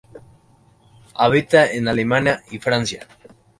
[1.13, 3.05] Habita en Alemania y Francia.